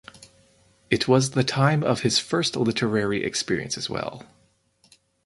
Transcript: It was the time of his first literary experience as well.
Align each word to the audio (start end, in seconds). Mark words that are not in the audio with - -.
It 0.89 1.07
was 1.07 1.29
the 1.29 1.43
time 1.43 1.83
of 1.83 2.01
his 2.01 2.17
first 2.17 2.55
literary 2.55 3.23
experience 3.23 3.77
as 3.77 3.87
well. 3.87 4.23